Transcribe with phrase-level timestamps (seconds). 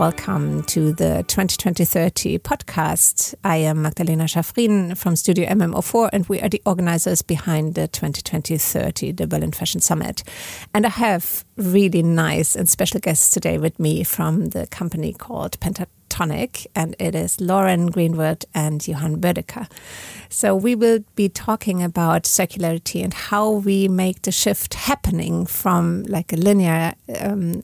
[0.00, 3.34] welcome to the 2020-30 podcast.
[3.44, 9.14] I am Magdalena Schaffrin from Studio MM04 and we are the organizers behind the 2020-30,
[9.14, 10.22] the Berlin Fashion Summit.
[10.72, 15.60] And I have really nice and special guests today with me from the company called
[16.10, 19.68] Pentatonic and it is Lauren Greenwood and Johann Bödecker.
[20.28, 26.02] So we will be talking about circularity and how we make the shift happening from
[26.04, 27.62] like a linear um,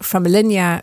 [0.00, 0.82] from a linear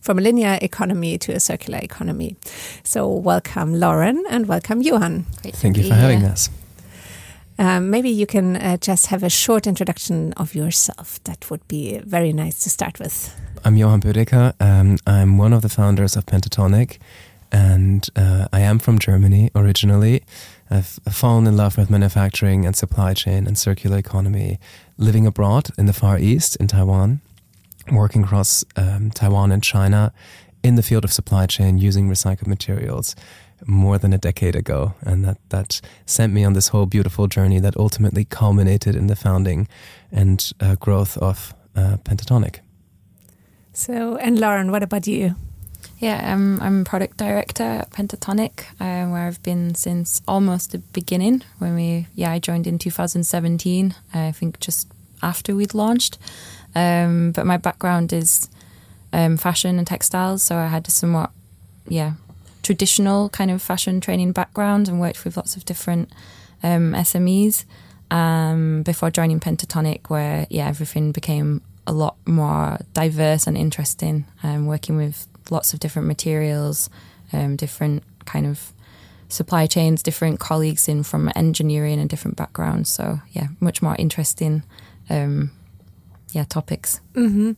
[0.00, 2.36] from a linear economy to a circular economy.
[2.84, 5.26] So welcome, Lauren, and welcome, Johann.
[5.42, 6.48] Great Thank you for having us.
[7.58, 11.22] Um, maybe you can uh, just have a short introduction of yourself.
[11.24, 13.34] That would be very nice to start with.
[13.64, 14.54] I'm Johann Bödecker.
[14.60, 16.98] Um, I'm one of the founders of Pentatonic,
[17.50, 20.22] and uh, I am from Germany originally.
[20.70, 24.58] I've fallen in love with manufacturing and supply chain and circular economy,
[24.98, 27.20] living abroad in the Far East in Taiwan
[27.92, 30.12] working across um, Taiwan and China
[30.62, 33.14] in the field of supply chain using recycled materials
[33.64, 34.94] more than a decade ago.
[35.02, 39.16] And that, that sent me on this whole beautiful journey that ultimately culminated in the
[39.16, 39.68] founding
[40.12, 42.60] and uh, growth of uh, Pentatonic.
[43.72, 45.34] So, and Lauren, what about you?
[45.98, 51.42] Yeah, um, I'm product director at Pentatonic, uh, where I've been since almost the beginning.
[51.58, 53.94] When we, yeah, I joined in 2017.
[54.12, 54.88] I think just
[55.22, 56.18] after we'd launched,
[56.74, 58.50] um, but my background is
[59.12, 61.30] um, fashion and textiles, so I had a somewhat,
[61.88, 62.12] yeah,
[62.66, 66.12] traditional kind of fashion training background and worked with lots of different
[66.64, 67.64] um, SMEs
[68.10, 74.24] um, before joining Pentatonic, where yeah, everything became a lot more diverse and interesting.
[74.42, 76.90] Um, working with lots of different materials,
[77.32, 78.72] um, different kind of
[79.28, 82.90] supply chains, different colleagues in from engineering and different backgrounds.
[82.90, 84.64] So yeah, much more interesting
[85.08, 85.52] um,
[86.32, 87.00] yeah topics.
[87.14, 87.56] Mm -hmm.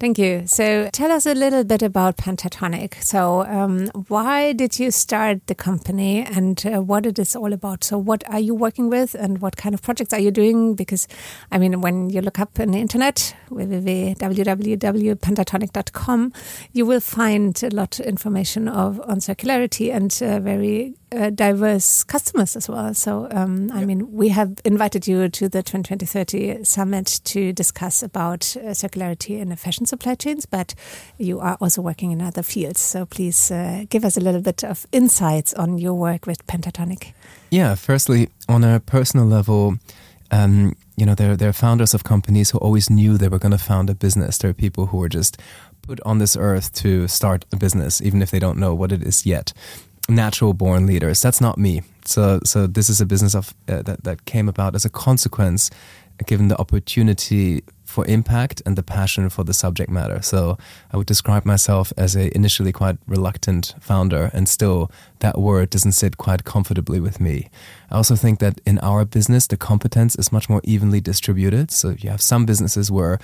[0.00, 0.46] Thank you.
[0.46, 3.02] So tell us a little bit about Pentatonic.
[3.02, 7.84] So um, why did you start the company and uh, what it is all about?
[7.84, 10.74] So what are you working with and what kind of projects are you doing?
[10.74, 11.06] Because,
[11.52, 16.32] I mean, when you look up on the internet, www.pentatonic.com,
[16.72, 22.04] you will find a lot of information of on circularity and uh, very uh, diverse
[22.04, 22.94] customers as well.
[22.94, 28.56] So, um, I mean, we have invited you to the 2020-30 summit to discuss about
[28.56, 30.74] uh, circularity in the fashion supply chains, but
[31.18, 32.80] you are also working in other fields.
[32.80, 37.12] So please uh, give us a little bit of insights on your work with Pentatonic.
[37.50, 39.78] Yeah, firstly, on a personal level,
[40.30, 43.52] um, you know, there, there are founders of companies who always knew they were going
[43.52, 44.38] to found a business.
[44.38, 45.40] There are people who are just
[45.82, 49.02] put on this earth to start a business, even if they don't know what it
[49.02, 49.52] is yet.
[50.10, 51.22] Natural born leaders.
[51.22, 51.82] That's not me.
[52.04, 55.70] So, so this is a business of uh, that that came about as a consequence,
[56.26, 60.22] given the opportunity for impact and the passion for the subject matter.
[60.22, 60.56] So
[60.92, 65.92] I would describe myself as a initially quite reluctant founder and still that word doesn't
[65.92, 67.50] sit quite comfortably with me.
[67.90, 71.70] I also think that in our business the competence is much more evenly distributed.
[71.70, 73.18] So you have some businesses where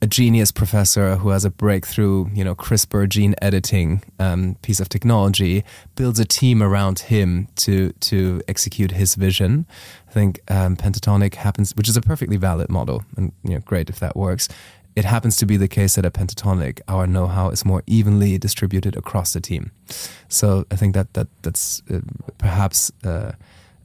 [0.00, 4.88] a genius professor who has a breakthrough, you know, CRISPR gene editing um, piece of
[4.88, 5.64] technology,
[5.96, 9.66] builds a team around him to to execute his vision.
[10.08, 13.90] I think um, Pentatonic happens, which is a perfectly valid model, and you know, great
[13.90, 14.48] if that works.
[14.94, 18.96] It happens to be the case that at Pentatonic, our know-how is more evenly distributed
[18.96, 19.70] across the team.
[20.28, 22.00] So I think that that that's uh,
[22.38, 22.92] perhaps.
[23.04, 23.32] Uh,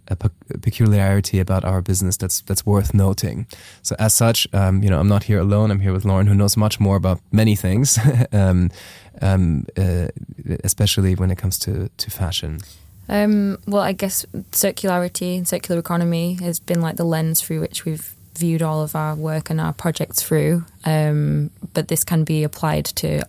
[0.07, 0.15] a,
[0.59, 3.47] peculiarity about our business that's that's worth noting.
[3.81, 5.71] So as such, um, you know, I'm not here alone.
[5.71, 7.99] I'm here with Lauren, who knows much more about many things,
[8.31, 8.69] um,
[9.21, 10.07] um, uh,
[10.63, 12.59] especially when it comes to to fashion.
[13.09, 17.85] Um, well, I guess circularity and circular economy has been like the lens through which
[17.85, 20.65] we've viewed all of our work and our projects through.
[20.85, 23.23] Um, but this can be applied to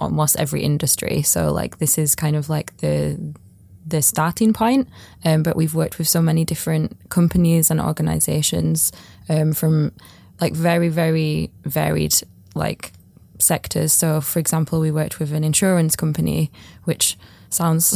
[0.00, 1.22] almost every industry.
[1.22, 3.18] So, like, this is kind of like the
[3.86, 4.88] the starting point.
[5.24, 8.92] Um, but we've worked with so many different companies and organizations
[9.28, 9.92] um, from
[10.40, 12.14] like very, very varied
[12.54, 12.92] like
[13.38, 13.92] sectors.
[13.92, 16.50] So, for example, we worked with an insurance company,
[16.84, 17.16] which
[17.50, 17.94] sounds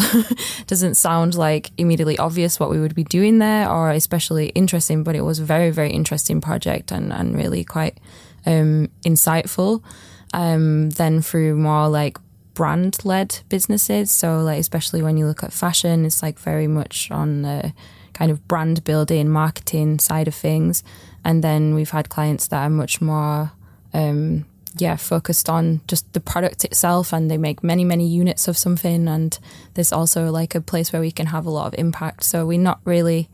[0.66, 5.16] doesn't sound like immediately obvious what we would be doing there or especially interesting, but
[5.16, 7.98] it was a very, very interesting project and, and really quite
[8.46, 9.82] um, insightful.
[10.34, 12.18] Um, then through more like
[12.58, 14.10] brand led businesses.
[14.10, 17.72] So, like, especially when you look at fashion, it's like very much on the
[18.14, 20.82] kind of brand building, marketing side of things.
[21.24, 23.52] And then we've had clients that are much more
[23.94, 24.44] um,
[24.76, 29.06] yeah, focused on just the product itself and they make many, many units of something.
[29.06, 29.38] And
[29.74, 32.24] there's also like a place where we can have a lot of impact.
[32.24, 33.28] So we're not really,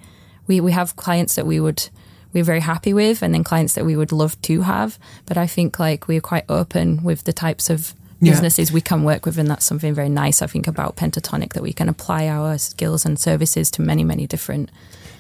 [0.47, 1.89] we, we have clients that we would,
[2.35, 4.99] we're very happy with and then clients that we would love to have.
[5.25, 7.95] But I think like we're quite open with the types of
[8.25, 8.75] businesses yeah.
[8.75, 9.39] we can work with.
[9.39, 13.05] And that's something very nice, I think, about Pentatonic that we can apply our skills
[13.05, 14.71] and services to many, many different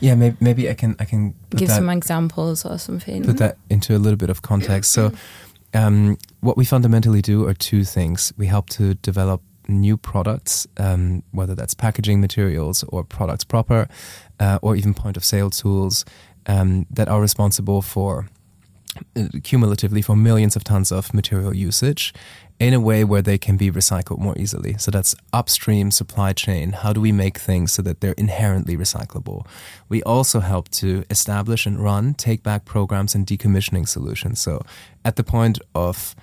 [0.01, 3.25] yeah, maybe, maybe I can I can give that, some examples or something.
[3.25, 4.93] Put that into a little bit of context.
[4.93, 5.13] So,
[5.73, 8.33] um, what we fundamentally do are two things.
[8.37, 13.89] We help to develop new products, um, whether that's packaging materials or products proper,
[14.39, 16.05] uh, or even point of sale tools
[16.47, 18.29] um, that are responsible for
[19.17, 22.15] Uh, cumulatively for millions of tons of material usage
[22.61, 24.77] in a way where they can be recycled more easily.
[24.79, 26.73] So that's upstream supply chain.
[26.73, 29.47] How do we make things so that they're inherently recyclable?
[29.89, 34.41] We also help to establish and run take back programs and decommissioning solutions.
[34.41, 34.63] So
[35.05, 36.15] at the point of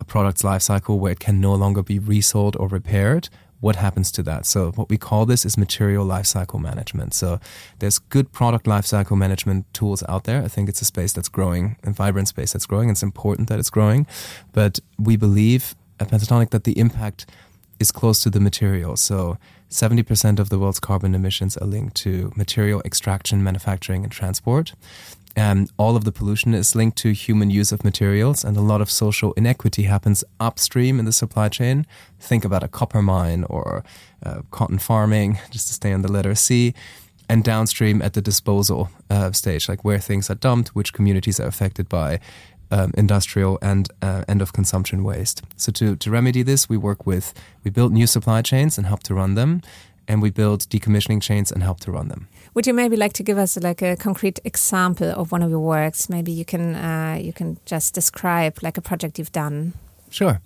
[0.00, 3.28] a product's life cycle where it can no longer be resold or repaired,
[3.60, 4.46] what happens to that?
[4.46, 7.14] So what we call this is material lifecycle management.
[7.14, 7.40] So
[7.80, 10.42] there's good product lifecycle management tools out there.
[10.42, 12.88] I think it's a space that's growing, a vibrant space that's growing.
[12.90, 14.06] It's important that it's growing,
[14.52, 17.26] but we believe at Pentatonic that the impact
[17.80, 18.96] is close to the material.
[18.96, 19.38] So
[19.70, 24.74] 70% of the world's carbon emissions are linked to material extraction, manufacturing, and transport.
[25.38, 28.80] And all of the pollution is linked to human use of materials, and a lot
[28.80, 31.86] of social inequity happens upstream in the supply chain.
[32.18, 33.84] Think about a copper mine or
[34.26, 36.74] uh, cotton farming, just to stay on the letter C,
[37.28, 41.46] and downstream at the disposal uh, stage, like where things are dumped, which communities are
[41.46, 42.18] affected by
[42.72, 45.42] um, industrial and uh, end of consumption waste.
[45.54, 47.32] So to, to remedy this, we work with,
[47.62, 49.62] we build new supply chains and help to run them,
[50.08, 52.26] and we build decommissioning chains and help to run them.
[52.54, 55.60] Would you maybe like to give us like a concrete example of one of your
[55.60, 56.08] works?
[56.08, 59.74] Maybe you can uh, you can just describe like a project you've done.
[60.10, 60.40] Sure,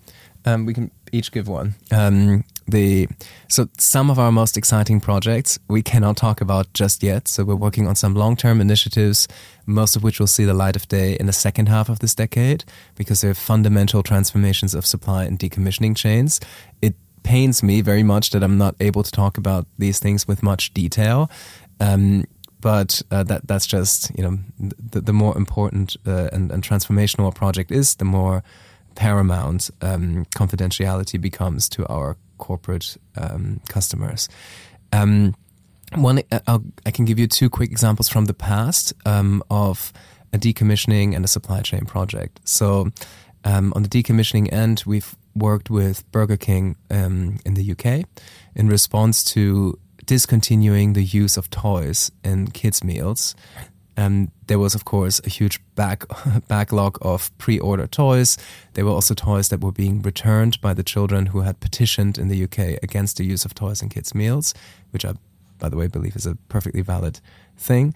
[0.45, 1.75] um, we can each give one.
[1.91, 3.09] Um, the
[3.49, 7.29] so some of our most exciting projects we cannot talk about just yet.
[7.29, 9.29] So we're working on some long-term initiatives,
[9.67, 12.15] most of which will see the light of day in the second half of this
[12.15, 12.65] decade
[12.95, 16.41] because they're fundamental transformations of supply and decommissioning chains.
[16.81, 20.43] It pains me very much that I'm not able to talk about these things with
[20.43, 21.31] much detail.
[21.81, 22.25] Um,
[22.61, 27.29] but uh, that that's just you know the, the more important uh, and, and transformational
[27.29, 28.43] a project is, the more
[28.95, 34.29] paramount um, confidentiality becomes to our corporate um, customers.
[34.93, 35.35] Um,
[35.95, 39.93] one, uh, I'll, i can give you two quick examples from the past um, of
[40.33, 42.41] a decommissioning and a supply chain project.
[42.45, 42.91] So,
[43.45, 48.07] um, on the decommissioning end, we've worked with Burger King um, in the UK
[48.55, 53.35] in response to discontinuing the use of toys in kids' meals
[53.97, 56.05] And there was, of course, a huge back,
[56.49, 58.39] backlog of pre ordered toys.
[58.75, 62.29] There were also toys that were being returned by the children who had petitioned in
[62.29, 64.55] the UK against the use of toys in kids' meals,
[64.91, 65.15] which I,
[65.59, 67.21] by the way, believe is a perfectly valid
[67.57, 67.95] thing.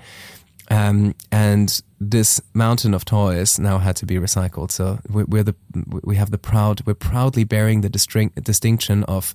[0.68, 4.70] Um, and this mountain of toys now had to be recycled.
[4.70, 5.54] So we're, the
[6.02, 9.34] we have the proud we're proudly bearing the distinction of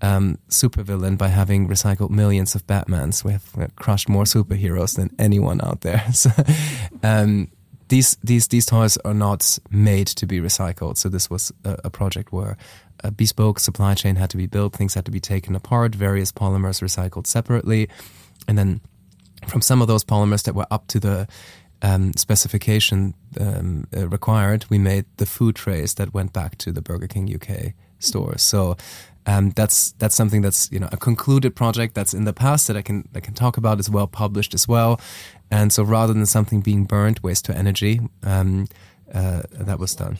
[0.00, 3.24] um, supervillain by having recycled millions of Batmans.
[3.24, 6.04] We have, crushed more superheroes than anyone out there.
[6.12, 6.30] So,
[7.02, 7.48] um,
[7.88, 10.98] these these these toys are not made to be recycled.
[10.98, 12.56] So this was a, a, project where
[13.02, 14.76] a bespoke supply chain had to be built.
[14.76, 15.94] Things had to be taken apart.
[15.94, 17.88] Various polymers recycled separately,
[18.46, 18.80] and then
[19.48, 21.28] from some of those polymers that were up to the
[21.82, 26.82] um, specification um, uh, required, we made the food trays that went back to the
[26.82, 28.42] Burger King UK stores.
[28.42, 28.76] So
[29.26, 32.76] um, that's that's something that's you know a concluded project that's in the past that
[32.76, 35.00] I can I can talk about is well published as well,
[35.50, 38.68] and so rather than something being burned, waste to energy, um,
[39.12, 40.18] uh, that was done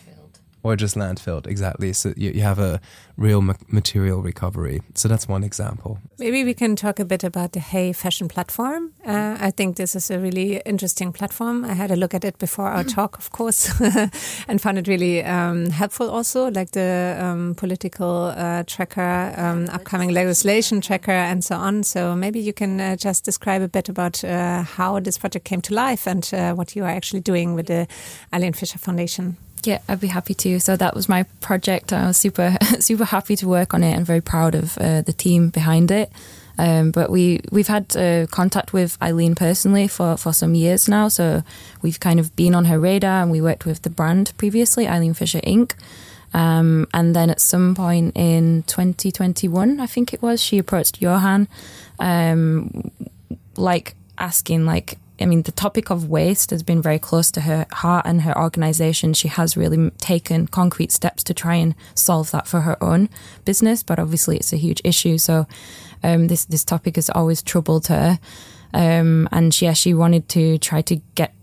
[0.68, 1.46] or just landfilled.
[1.46, 1.92] Exactly.
[1.92, 2.80] So you, you have a
[3.16, 4.80] real ma material recovery.
[4.94, 5.98] So that's one example.
[6.18, 8.92] Maybe we can talk a bit about the Hey Fashion platform.
[9.06, 11.64] Uh, i think this is a really interesting platform.
[11.64, 13.80] I had a look at it before our talk of course
[14.48, 20.10] and found it really um, helpful also like the um, political uh, tracker um, upcoming
[20.10, 21.82] legislation tracker and so on.
[21.82, 25.60] So maybe you can uh, just describe a bit about uh, how this project came
[25.62, 27.86] to life and uh, what you are actually doing with the
[28.32, 30.60] Eileen Fisher Foundation yeah, I'd be happy to.
[30.60, 31.92] So that was my project.
[31.92, 35.12] I was super, super happy to work on it and very proud of uh, the
[35.12, 36.10] team behind it.
[36.58, 41.06] Um, but we we've had uh, contact with Eileen personally for, for some years now,
[41.06, 41.44] so
[41.82, 45.14] we've kind of been on her radar, and we worked with the brand previously, Eileen
[45.14, 45.74] Fisher Inc.
[46.34, 51.48] Um, and then at some point in 2021, I think it was, she approached Johann,
[51.98, 52.90] um,
[53.56, 57.66] like asking like I mean, the topic of waste has been very close to her
[57.72, 59.14] heart and her organization.
[59.14, 63.08] She has really taken concrete steps to try and solve that for her own
[63.44, 65.18] business, but obviously it's a huge issue.
[65.18, 65.46] So
[66.04, 68.18] um, this this topic has always troubled her,
[68.72, 71.34] um, and yeah, she wanted to try to get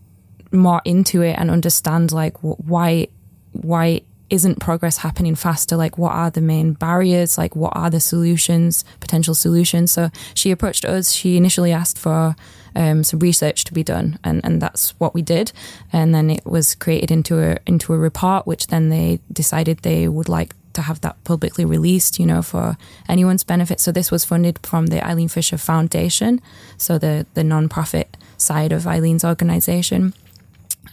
[0.52, 3.08] more into it and understand like why
[3.52, 4.02] why
[4.36, 5.76] isn't progress happening faster?
[5.76, 7.38] Like, what are the main barriers?
[7.38, 9.92] Like, what are the solutions, potential solutions?
[9.92, 11.12] So she approached us.
[11.12, 12.36] She initially asked for
[12.76, 15.52] um, some research to be done, and, and that's what we did.
[15.92, 20.08] And then it was created into a into a report, which then they decided they
[20.08, 22.78] would like to have that publicly released, you know, for
[23.08, 23.80] anyone's benefit.
[23.80, 26.42] So this was funded from the Eileen Fisher Foundation,
[26.78, 30.14] so the the non-profit side of Eileen's organization.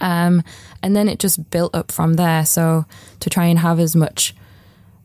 [0.00, 0.42] Um,
[0.82, 2.44] and then it just built up from there.
[2.44, 2.86] So
[3.20, 4.34] to try and have as much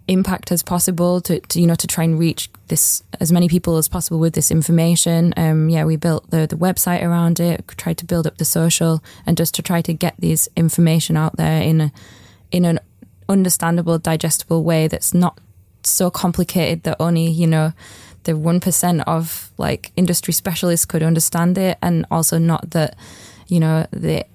[0.08, 3.76] impact as possible to, to, you know to try and reach this as many people
[3.76, 7.98] as possible with this information um yeah we built the the website around it tried
[7.98, 11.62] to build up the social and just to try to get this information out there
[11.62, 11.92] in a
[12.52, 12.80] in an
[13.28, 15.40] understandable digestible way that's not
[15.84, 17.74] so complicated that only you know
[18.24, 22.96] the 1% of like industry specialists could understand it and also not that
[23.48, 24.26] you know the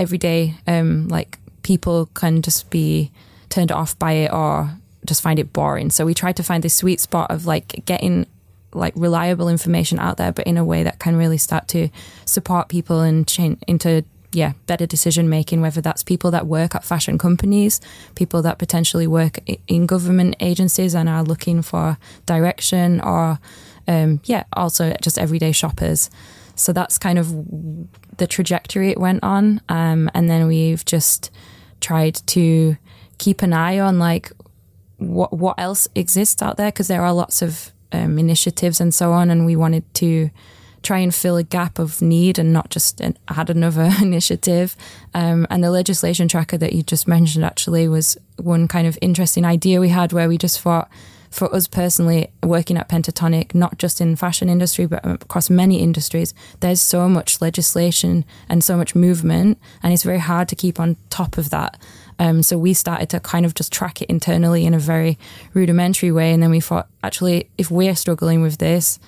[0.00, 3.10] everyday um like people can just be
[3.48, 4.70] turned off by it or
[5.04, 5.90] just find it boring.
[5.90, 8.26] So we try to find this sweet spot of like getting
[8.72, 11.88] like reliable information out there, but in a way that can really start to
[12.24, 15.60] support people and change into yeah better decision making.
[15.60, 17.80] Whether that's people that work at fashion companies,
[18.14, 23.38] people that potentially work in government agencies and are looking for direction, or
[23.88, 26.10] um, yeah, also just everyday shoppers.
[26.60, 27.28] So that's kind of
[28.18, 31.30] the trajectory it went on, um, and then we've just
[31.80, 32.76] tried to
[33.18, 34.32] keep an eye on like
[34.98, 39.12] what what else exists out there because there are lots of um, initiatives and so
[39.12, 40.30] on, and we wanted to
[40.82, 44.76] try and fill a gap of need and not just add another initiative.
[45.14, 49.44] Um, and the legislation tracker that you just mentioned actually was one kind of interesting
[49.44, 50.90] idea we had where we just thought
[51.30, 56.34] for us personally working at Pentatonic, not just in fashion industry, but across many industries,
[56.58, 60.96] there's so much legislation and so much movement, and it's very hard to keep on
[61.08, 61.80] top of that.
[62.18, 65.18] Um, so we started to kind of just track it internally in a very
[65.54, 66.32] rudimentary way.
[66.32, 68.98] And then we thought, actually, if we're struggling with this,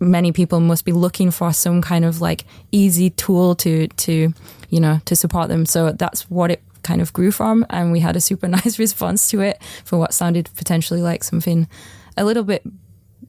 [0.00, 4.34] many people must be looking for some kind of like easy tool to, to,
[4.70, 5.64] you know, to support them.
[5.66, 7.66] So that's what it kind of grew from.
[7.70, 11.68] And we had a super nice response to it for what sounded potentially like something
[12.16, 12.62] a little bit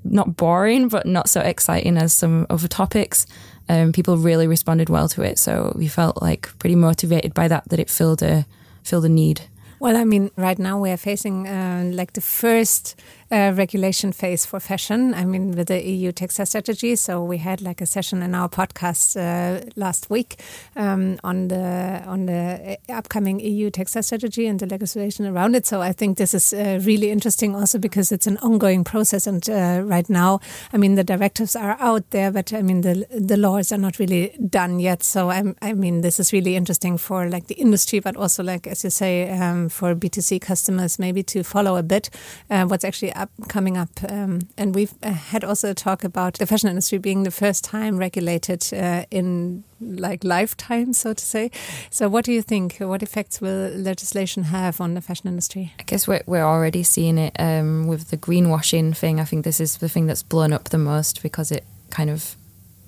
[0.04, 3.26] not boring, but not so exciting as some other topics.
[3.70, 5.40] Um, people really responded well to it.
[5.40, 8.46] So we felt like pretty motivated by that, that it filled a,
[8.84, 9.42] fill the need.
[9.80, 13.00] Well, I mean, right now we are facing uh, like the first
[13.34, 15.14] uh, regulation phase for fashion.
[15.14, 16.96] I mean, with the EU textile strategy.
[16.96, 20.40] So we had like a session in our podcast uh, last week
[20.76, 25.66] um, on the on the uh, upcoming EU textile strategy and the legislation around it.
[25.66, 29.26] So I think this is uh, really interesting also because it's an ongoing process.
[29.26, 30.40] And uh, right now,
[30.72, 33.98] I mean, the directives are out there, but I mean, the the laws are not
[33.98, 35.04] really done yet.
[35.04, 38.68] So I'm, I mean, this is really interesting for like the industry, but also like
[38.68, 42.10] as you say, um, for B2C customers, maybe to follow a bit
[42.52, 43.90] uh, what's actually up, coming up.
[44.10, 47.64] Um, and we've uh, had also a talk about the fashion industry being the first
[47.64, 51.52] time regulated uh, in like lifetime, so to say.
[51.90, 52.78] So, what do you think?
[52.78, 55.74] What effects will legislation have on the fashion industry?
[55.80, 59.20] I guess we're, we're already seeing it um, with the greenwashing thing.
[59.20, 62.36] I think this is the thing that's blown up the most because it kind of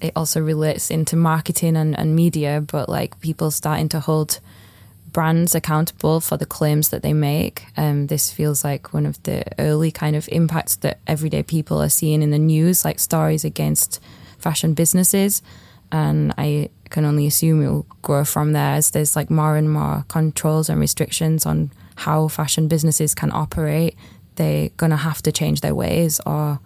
[0.01, 4.39] it also relates into marketing and, and media, but like people starting to hold
[5.15, 7.63] brands accountable for the claims that they make.
[7.77, 11.87] Um, this feels like one of the early kind of impacts that everyday people are
[11.87, 14.01] seeing in the news, like stories against
[14.39, 15.41] fashion businesses.
[15.89, 19.71] And I can only assume it will grow from there as there's like more and
[19.71, 23.95] more controls and restrictions on how fashion businesses can operate.
[24.35, 26.59] They're going to have to change their ways or,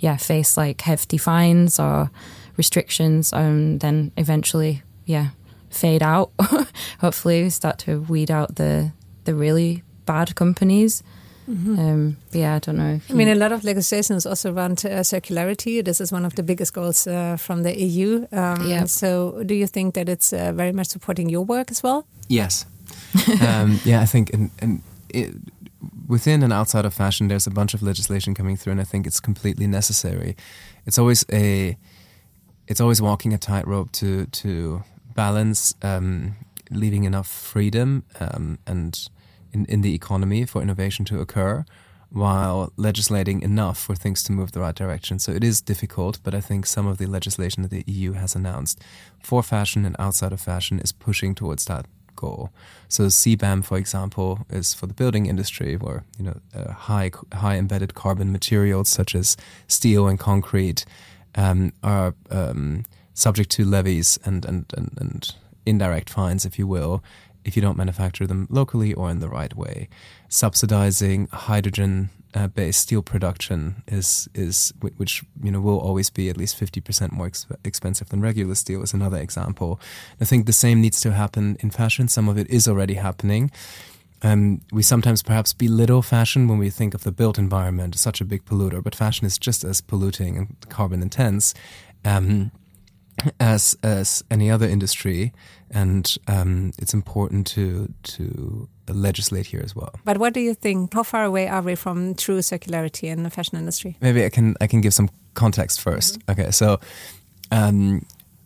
[0.00, 2.10] yeah, face like hefty fines or
[2.56, 3.32] restrictions.
[3.32, 5.28] And then eventually, yeah,
[5.72, 6.30] fade out.
[7.00, 8.92] Hopefully, we start to weed out the
[9.24, 11.02] the really bad companies.
[11.48, 11.78] Mm-hmm.
[11.78, 13.00] Um, yeah, I don't know.
[13.10, 15.84] I mean, a lot of legislation is also around uh, circularity.
[15.84, 18.26] This is one of the biggest goals uh, from the EU.
[18.32, 18.84] Um, yeah.
[18.86, 22.06] So, do you think that it's uh, very much supporting your work as well?
[22.28, 22.64] Yes.
[23.42, 25.34] um, yeah, I think in, in it,
[26.06, 29.06] within and outside of fashion, there's a bunch of legislation coming through, and I think
[29.06, 30.36] it's completely necessary.
[30.86, 31.76] It's always a,
[32.68, 34.84] it's always walking a tightrope to to
[35.14, 36.36] balance, um,
[36.70, 39.08] leaving enough freedom um, and
[39.52, 41.64] in, in the economy for innovation to occur,
[42.10, 45.18] while legislating enough for things to move the right direction.
[45.18, 48.34] So it is difficult, but I think some of the legislation that the EU has
[48.34, 48.80] announced
[49.22, 52.50] for fashion and outside of fashion is pushing towards that goal.
[52.88, 57.56] So CBAM, for example, is for the building industry, where you know uh, high high
[57.56, 60.84] embedded carbon materials such as steel and concrete
[61.34, 65.34] um, are um, subject to levies and, and, and, and
[65.66, 67.02] indirect fines, if you will,
[67.44, 69.88] if you don't manufacture them locally or in the right way.
[70.28, 76.36] Subsidizing hydrogen uh, based steel production is is which you know will always be at
[76.36, 79.78] least 50% more ex expensive than regular steel is another example.
[80.20, 82.08] I think the same needs to happen in fashion.
[82.08, 83.50] Some of it is already happening.
[84.22, 88.20] Um, we sometimes perhaps belittle fashion when we think of the built environment as such
[88.20, 91.54] a big polluter, but fashion is just as polluting and carbon intense.
[92.04, 92.52] Um,
[93.40, 95.32] as as any other industry,
[95.70, 99.92] and um, it's important to to legislate here as well.
[100.04, 100.94] But what do you think?
[100.94, 103.96] How far away are we from true circularity in the fashion industry?
[104.00, 106.32] Maybe I can I can give some context 1st mm -hmm.
[106.32, 106.78] Okay, so
[107.50, 108.02] um,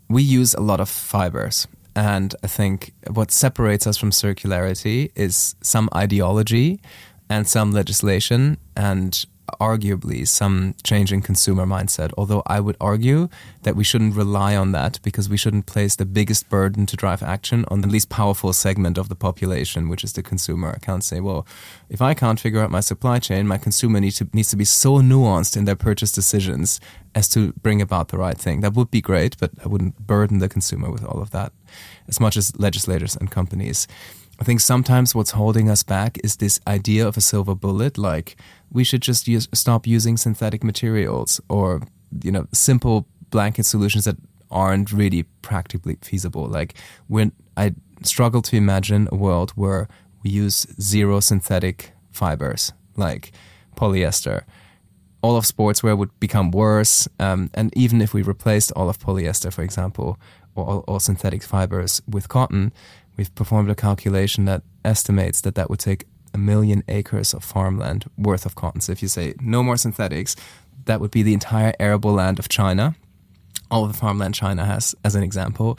[0.09, 5.57] we use a lot of fibers, and I think what separates us from circularity is
[5.63, 6.79] some ideology
[7.29, 9.27] and some legislation and
[9.61, 12.13] arguably some change in consumer mindset.
[12.17, 13.29] Although I would argue
[13.63, 17.23] that we shouldn't rely on that because we shouldn't place the biggest burden to drive
[17.23, 20.73] action on the least powerful segment of the population, which is the consumer.
[20.75, 21.47] I can't say, well,
[21.89, 24.65] if I can't figure out my supply chain, my consumer needs to needs to be
[24.65, 26.81] so nuanced in their purchase decisions
[27.15, 28.61] as to bring about the right thing.
[28.61, 31.53] That would be great, but I wouldn't burden the consumer with all of that
[32.09, 33.89] as much as legislators and companies.
[34.39, 38.37] I think sometimes what's holding us back is this idea of a silver bullet, like
[38.71, 41.83] we should just use, stop using synthetic materials or
[42.23, 44.17] you know simple blanket solutions that
[44.51, 46.47] aren't really practically feasible.
[46.47, 46.75] Like
[47.09, 49.89] when I struggle to imagine a world where
[50.23, 53.33] we use zero synthetic fibers, like
[53.77, 54.43] polyester.
[55.23, 59.53] All of sportswear would become worse, um, and even if we replaced all of polyester,
[59.53, 60.19] for example,
[60.55, 62.73] or all, all synthetic fibers with cotton,
[63.17, 68.05] we've performed a calculation that estimates that that would take a million acres of farmland
[68.17, 68.81] worth of cotton.
[68.81, 70.37] So if you say no more synthetics,
[70.85, 72.95] that would be the entire arable land of China,
[73.71, 75.79] all the farmland China has, as an example.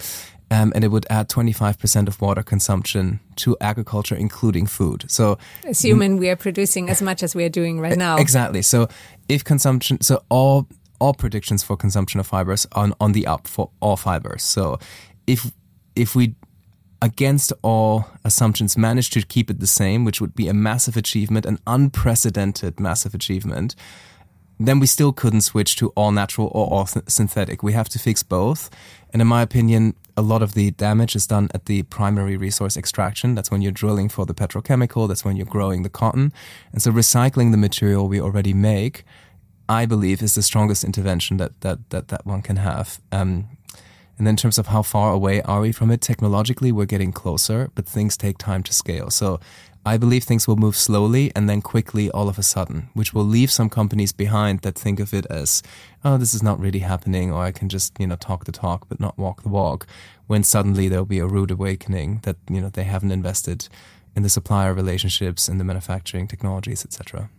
[0.49, 5.03] Um, and it would add 25% of water consumption to agriculture, including food.
[5.09, 8.15] So, assuming we are producing as much as we are doing right now.
[8.17, 8.61] Exactly.
[8.61, 8.87] So,
[9.27, 10.67] if consumption, so all
[10.99, 14.41] all predictions for consumption of fibers are on the up for all fibers.
[14.41, 14.79] So,
[15.27, 15.51] if
[15.97, 16.33] if we
[17.01, 21.45] against all assumptions, managed to keep it the same, which would be a massive achievement,
[21.45, 23.75] an unprecedented massive achievement,
[24.59, 27.61] then we still couldn't switch to all natural or all th- synthetic.
[27.61, 28.69] We have to fix both.
[29.13, 32.75] And in my opinion, a lot of the damage is done at the primary resource
[32.75, 33.35] extraction.
[33.35, 36.33] That's when you're drilling for the petrochemical, that's when you're growing the cotton.
[36.71, 39.03] And so recycling the material we already make,
[39.69, 42.99] I believe, is the strongest intervention that that that, that one can have.
[43.11, 43.49] Um,
[44.17, 47.11] and then in terms of how far away are we from it, technologically we're getting
[47.11, 49.09] closer, but things take time to scale.
[49.09, 49.39] So
[49.85, 53.23] I believe things will move slowly and then quickly all of a sudden, which will
[53.23, 55.63] leave some companies behind that think of it as,
[56.03, 58.89] oh, this is not really happening, or I can just, you know, talk the talk
[58.89, 59.87] but not walk the walk.
[60.25, 63.69] When suddenly there'll be a rude awakening that, you know, they haven't invested
[64.15, 67.29] in the supplier relationships, in the manufacturing technologies, etc.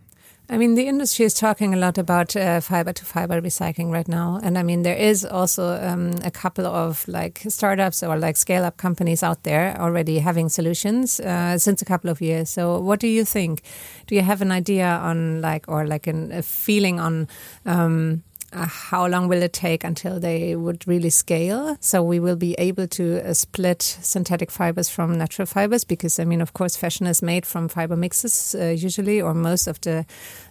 [0.51, 4.07] I mean, the industry is talking a lot about uh, fiber to fiber recycling right
[4.07, 4.39] now.
[4.41, 8.65] And I mean, there is also um, a couple of like startups or like scale
[8.65, 12.49] up companies out there already having solutions uh, since a couple of years.
[12.49, 13.61] So, what do you think?
[14.07, 17.27] Do you have an idea on like, or like an, a feeling on
[17.67, 21.77] um, uh, how long will it take until they would really scale?
[21.79, 26.25] So we will be able to uh, split synthetic fibers from natural fibers because, I
[26.25, 30.05] mean, of course, fashion is made from fiber mixes uh, usually, or most of the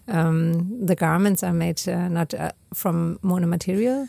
[0.07, 4.09] um, the garments are made uh, not uh, from monomaterial.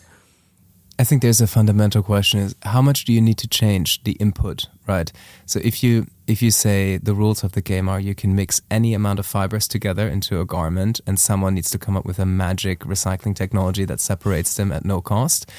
[0.99, 4.11] I think there's a fundamental question: is how much do you need to change the
[4.19, 5.09] input, right?
[5.45, 8.61] So if you if you say the rules of the game are you can mix
[8.69, 12.19] any amount of fibers together into a garment, and someone needs to come up with
[12.19, 15.49] a magic recycling technology that separates them at no cost,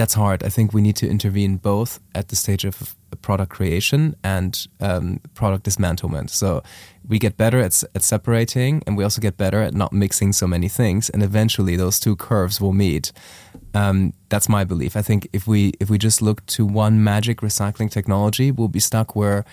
[0.00, 0.42] that's hard.
[0.42, 5.20] I think we need to intervene both at the stage of product creation and um,
[5.34, 6.30] product dismantlement.
[6.30, 6.62] So
[7.06, 10.46] we get better at, at separating, and we also get better at not mixing so
[10.46, 13.12] many things, and eventually those two curves will meet.
[13.74, 14.96] Um, that's my belief.
[14.96, 18.80] I think if we if we just look to one magic recycling technology, we'll be
[18.80, 19.44] stuck where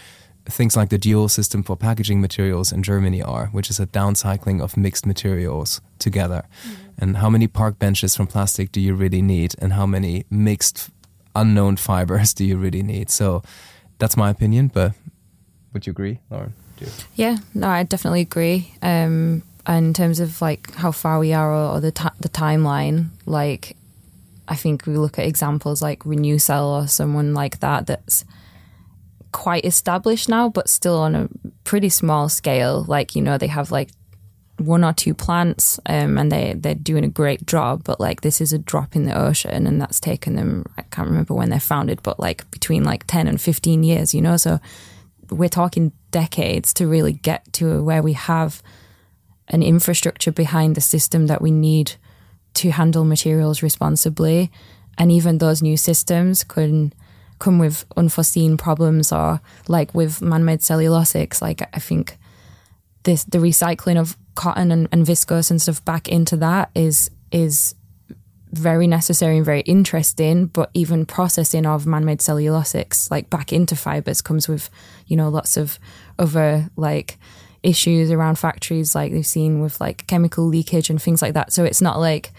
[0.50, 4.62] things like the dual system for packaging materials in Germany are, which is a downcycling
[4.62, 6.46] of mixed materials together.
[6.64, 6.84] Mm-hmm.
[7.00, 10.90] And how many park benches from plastic do you really need, and how many mixed
[11.36, 13.10] unknown fibers do you really need?
[13.10, 13.44] So
[14.00, 14.70] that's my opinion.
[14.74, 14.94] But
[15.74, 16.54] would you agree, Lauren?
[17.16, 18.74] Yeah, no, I definitely agree.
[18.82, 23.76] Um, in terms of like how far we are or, or the the timeline, like
[24.48, 28.26] I think we look at examples like Renewcell or someone like that that's
[29.38, 31.30] quite established now, but still on a
[31.64, 32.84] pretty small scale.
[32.88, 33.92] Like you know, they have like
[34.58, 38.42] one or two plants um, and they, they're doing a great job but like this
[38.42, 41.60] is a drop in the ocean and that's taken them i can't remember when they're
[41.60, 44.60] founded but like between like 10 and 15 years you know so
[45.30, 48.64] we're talking decades to really get to where we have
[49.50, 51.94] an infrastructure behind the system that we need
[52.56, 54.50] to handle materials responsibly
[54.98, 56.92] and even those new systems can
[57.40, 62.18] come with unforeseen problems or like with man-made cellulosics like i think
[63.04, 67.76] this the recycling of cotton and, and viscose and stuff back into that is is
[68.52, 70.46] very necessary and very interesting.
[70.48, 74.70] But even processing of man-made cellulosics like back into fibers comes with
[75.08, 75.80] you know lots of
[76.18, 77.18] other like
[77.64, 81.52] issues around factories like they've seen with like chemical leakage and things like that.
[81.52, 82.32] So it's not like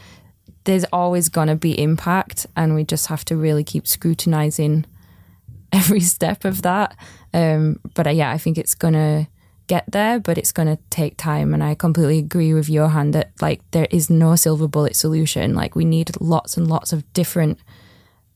[0.65, 4.85] there's always going to be impact and we just have to really keep scrutinizing
[5.73, 6.97] every step of that.
[7.33, 9.29] Um, but uh, yeah, I think it's going to
[9.67, 11.55] get there, but it's going to take time.
[11.55, 15.55] And I completely agree with Johann that like there is no silver bullet solution.
[15.55, 17.59] Like we need lots and lots of different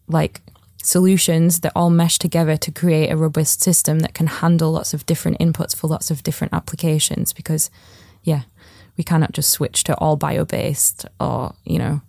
[0.07, 0.43] like
[0.83, 5.07] solutions that all mesh together to create a robust system that can handle lots of
[5.07, 7.33] different inputs for lots of different applications.
[7.33, 7.71] Because
[8.23, 8.43] yeah,
[8.97, 12.01] we cannot just switch to all bio based or you know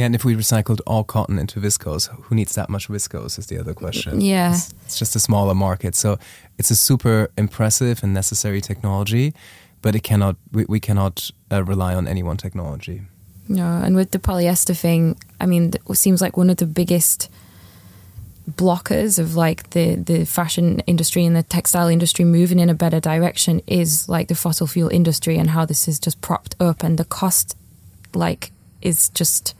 [0.00, 3.48] yeah, and if we recycled all cotton into viscose, who needs that much viscose is
[3.48, 4.22] the other question.
[4.22, 4.54] Yeah.
[4.54, 5.94] It's, it's just a smaller market.
[5.94, 6.18] So
[6.56, 9.34] it's a super impressive and necessary technology,
[9.82, 13.02] but it cannot we, we cannot uh, rely on any one technology.
[13.46, 17.28] No, and with the polyester thing, I mean, it seems like one of the biggest
[18.48, 23.00] blockers of like the the fashion industry and the textile industry moving in a better
[23.00, 26.82] direction is like the fossil fuel industry and how this is just propped up.
[26.82, 27.56] And the cost
[28.14, 29.54] like is just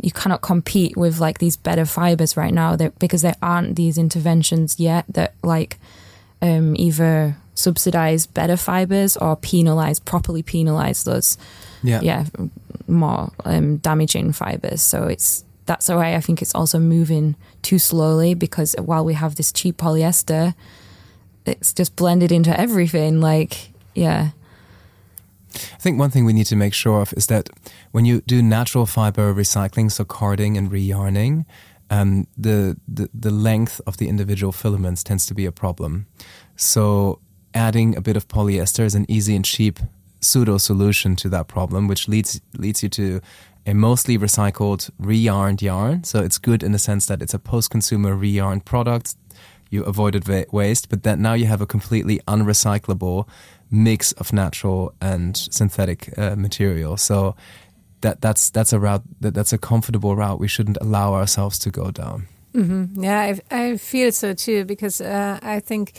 [0.00, 3.98] you cannot compete with like these better fibers right now that because there aren't these
[3.98, 5.78] interventions yet that like
[6.40, 11.36] um, either subsidize better fibers or penalize properly penalize those
[11.82, 12.00] yeah.
[12.00, 12.24] yeah
[12.86, 14.82] more um, damaging fibers.
[14.82, 19.36] So it's that's why I think it's also moving too slowly because while we have
[19.36, 20.54] this cheap polyester
[21.46, 24.30] it's just blended into everything like yeah
[25.54, 27.50] I think one thing we need to make sure of is that
[27.92, 31.44] when you do natural fiber recycling, so carding and re-yarning,
[31.90, 36.06] um, the, the the length of the individual filaments tends to be a problem.
[36.54, 37.18] So
[37.52, 39.80] adding a bit of polyester is an easy and cheap
[40.20, 43.20] pseudo solution to that problem, which leads leads you to
[43.66, 46.04] a mostly recycled re-yarned yarn.
[46.04, 49.16] So it's good in the sense that it's a post-consumer re-yarned product.
[49.70, 53.28] You avoided waste, but that now you have a completely unrecyclable
[53.70, 56.96] mix of natural and synthetic uh, material.
[56.96, 57.36] So
[58.00, 61.70] that that's that's a route that, that's a comfortable route we shouldn't allow ourselves to
[61.70, 62.26] go down.
[62.52, 63.02] Mm -hmm.
[63.02, 65.90] Yeah, I, I feel so too because uh, I think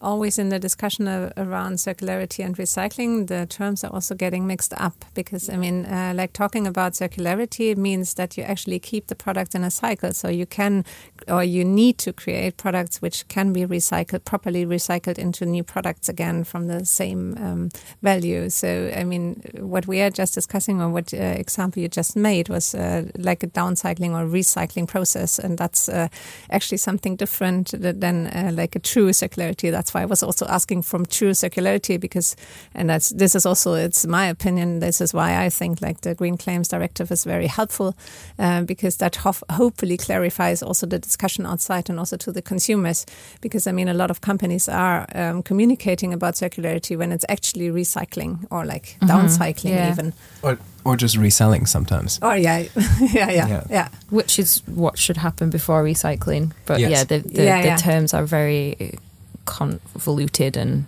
[0.00, 4.72] always in the discussion of, around circularity and recycling, the terms are also getting mixed
[4.76, 9.14] up because, I mean, uh, like talking about circularity means that you actually keep the
[9.14, 10.12] product in a cycle.
[10.12, 10.84] So you can
[11.28, 16.08] or you need to create products which can be recycled, properly recycled into new products
[16.08, 17.68] again from the same um,
[18.02, 18.48] value.
[18.50, 22.48] So, I mean, what we are just discussing or what uh, example you just made
[22.48, 25.38] was uh, like a downcycling or recycling process.
[25.38, 26.08] And that's uh,
[26.50, 29.70] actually something different than uh, like a true circularity.
[29.70, 32.36] That's that's why I was also asking from true circularity because,
[32.74, 34.80] and that's this is also it's my opinion.
[34.80, 37.94] This is why I think like the Green Claims Directive is very helpful
[38.38, 43.04] uh, because that ho hopefully clarifies also the discussion outside and also to the consumers.
[43.40, 47.70] Because I mean, a lot of companies are um, communicating about circularity when it's actually
[47.70, 49.08] recycling or like mm -hmm.
[49.08, 49.92] downcycling yeah.
[49.92, 50.12] even.
[50.42, 52.18] Or or just reselling sometimes.
[52.22, 52.58] Oh yeah,
[53.00, 53.88] yeah, yeah, yeah, yeah.
[54.10, 56.52] Which is what should happen before recycling.
[56.66, 56.90] But yes.
[56.90, 57.76] yeah, the the, yeah, the yeah.
[57.76, 58.98] terms are very
[59.44, 60.86] convoluted and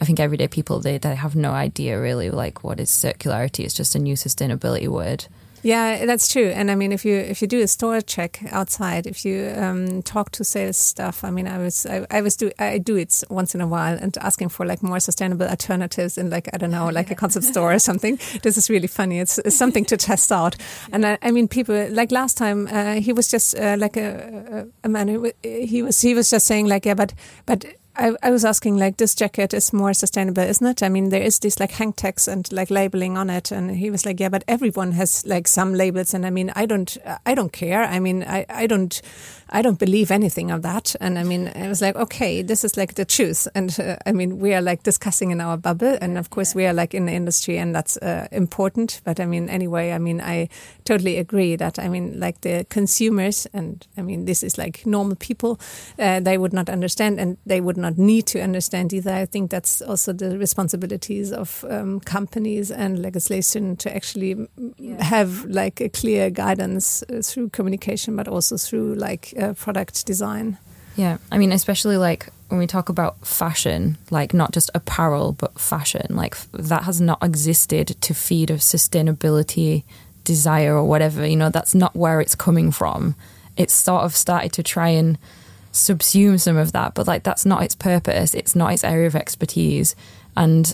[0.00, 3.64] I think everyday people they, they have no idea really like what is circularity.
[3.64, 5.26] It's just a new sustainability word.
[5.64, 6.48] Yeah, that's true.
[6.48, 10.02] And I mean, if you if you do a store check outside, if you um,
[10.02, 13.24] talk to sales staff, I mean, I was I, I, was do I do it
[13.30, 16.70] once in a while and asking for like more sustainable alternatives in like I don't
[16.70, 18.18] know like a concept store or something.
[18.42, 19.20] This is really funny.
[19.20, 20.54] It's, it's something to test out.
[20.92, 24.66] And I, I, mean, people like last time uh, he was just uh, like a,
[24.82, 27.14] a man who he was he was just saying like yeah, but
[27.46, 27.64] but
[27.96, 30.82] I, I, was asking like this jacket is more sustainable, isn't it?
[30.82, 33.88] I mean, there is this like hang tags and like labeling on it, and he
[33.88, 37.34] was like, yeah, but everyone has like some labels, and I mean, I don't, I
[37.34, 37.84] don't care.
[37.84, 39.00] I mean, I, I don't,
[39.48, 40.96] I don't believe anything of that.
[41.00, 43.46] And I mean, I was like, okay, this is like the truth.
[43.54, 46.66] And uh, I mean, we are like discussing in our bubble, and of course, we
[46.66, 49.02] are like in the industry, and that's uh, important.
[49.04, 50.48] But I mean, anyway, I mean, I
[50.84, 55.14] totally agree that I mean, like the consumers, and I mean, this is like normal
[55.16, 55.60] people,
[55.96, 59.12] uh, they would not understand, and they would not need to understand either.
[59.12, 65.02] I think that's also the responsibilities of um, companies and legislation to actually yeah.
[65.02, 70.58] have like a clear guidance uh, through communication, but also through like uh, product design.
[70.96, 75.58] Yeah, I mean, especially like when we talk about fashion, like not just apparel, but
[75.58, 79.82] fashion, like that has not existed to feed a sustainability
[80.22, 81.26] desire or whatever.
[81.26, 83.16] You know, that's not where it's coming from.
[83.56, 85.18] It's sort of started to try and
[85.74, 88.32] subsume some of that, but like that's not its purpose.
[88.32, 89.94] It's not its area of expertise.
[90.36, 90.72] And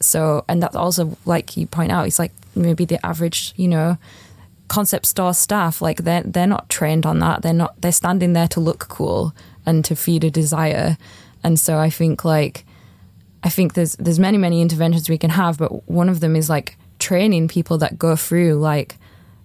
[0.00, 3.96] so, and that's also, like you point out, it's like maybe the average, you know,
[4.68, 7.42] concept store staff, like they're, they're not trained on that.
[7.42, 9.32] They're not, they're standing there to look cool
[9.64, 10.98] and to feed a desire.
[11.44, 12.64] And so I think like,
[13.44, 16.50] I think there's, there's many, many interventions we can have, but one of them is
[16.50, 18.96] like training people that go through like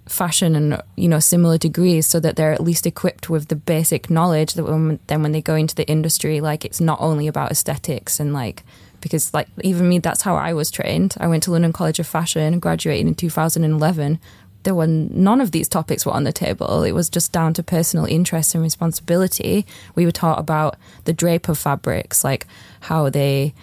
[0.07, 4.09] fashion and you know similar degrees so that they're at least equipped with the basic
[4.09, 7.51] knowledge that when, then when they go into the industry like it's not only about
[7.51, 8.63] aesthetics and like
[9.01, 11.15] because like even me that's how I was trained.
[11.19, 14.19] I went to London College of Fashion graduated in 2011
[14.65, 16.83] there were none of these topics were on the table.
[16.83, 19.65] It was just down to personal interest and responsibility.
[19.93, 22.47] We were taught about the drape of fabrics like
[22.81, 23.53] how they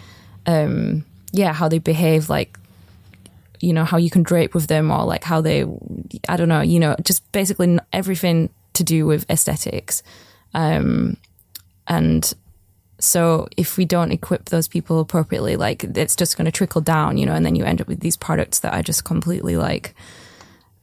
[0.45, 2.57] um yeah how they behave like
[3.63, 5.65] you know, how you can drape with them or like how they,
[6.27, 10.03] I don't know, you know, just basically everything to do with aesthetics.
[10.53, 11.15] Um,
[11.87, 12.33] and
[12.99, 17.17] so if we don't equip those people appropriately, like it's just going to trickle down,
[17.17, 19.95] you know, and then you end up with these products that are just completely like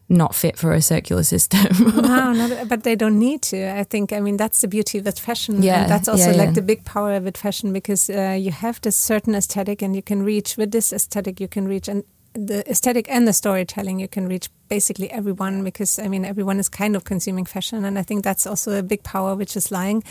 [0.09, 1.66] not fit for a circular system.
[1.97, 3.79] no, not, but they don't need to.
[3.79, 5.62] I think, I mean, that's the beauty of fashion.
[5.62, 5.83] Yeah.
[5.83, 8.81] And that's also yeah, like the big power of it, fashion because uh, you have
[8.81, 12.69] this certain aesthetic and you can reach with this aesthetic, you can reach and the
[12.71, 16.95] aesthetic and the storytelling, you can reach basically everyone because I mean everyone is kind
[16.97, 20.03] of consuming fashion, and I think that's also a big power which is lying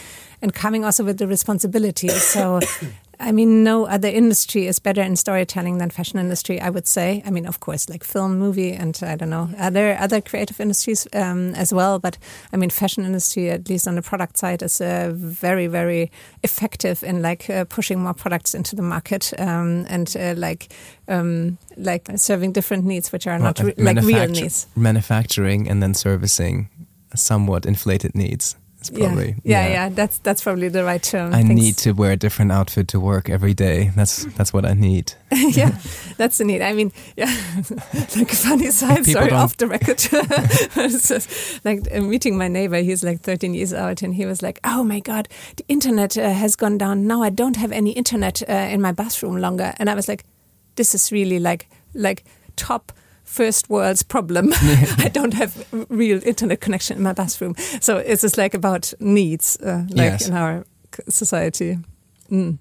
[0.42, 2.10] and coming also with the responsibility.
[2.10, 2.60] So
[3.22, 6.62] I mean, no other industry is better in storytelling than fashion industry.
[6.62, 7.22] I would say.
[7.26, 11.08] I mean, of course, like film, movie, and I don't know other other creative industries
[11.14, 12.00] um, as well.
[12.00, 12.18] But
[12.54, 16.12] I mean, fashion industry, at least on the product side, is uh, very very
[16.44, 20.74] effective in like uh, pushing more products into the market um, and uh, like
[21.10, 24.68] um, like serving different needs, which are well, not re like real needs.
[24.76, 26.70] Manufacturing and then servicing
[27.16, 28.56] somewhat inflated needs.
[28.80, 29.62] It's probably yeah.
[29.62, 29.89] Yeah, yeah, yeah.
[29.89, 31.34] That's that's probably the right term.
[31.34, 31.62] I Thanks.
[31.62, 33.92] need to wear a different outfit to work every day.
[33.94, 35.13] That's that's what I need.
[35.32, 35.78] yeah,
[36.15, 36.62] that's the need.
[36.62, 37.26] I mean, yeah,
[38.15, 39.98] like a funny side People story off the record.
[40.89, 44.62] just, like uh, meeting my neighbor, he's like 13 years old, and he was like,
[44.63, 47.06] "Oh my god, the internet uh, has gone down.
[47.06, 50.24] Now I don't have any internet uh, in my bathroom longer." And I was like,
[50.76, 52.24] "This is really like like
[52.56, 52.94] top."
[53.30, 54.50] First world's problem.
[54.98, 57.56] I don't have real internet connection in my bathroom.
[57.80, 60.28] So it's just like about needs, uh, like yes.
[60.28, 60.65] in our
[61.08, 61.78] society.
[62.32, 62.58] Mm.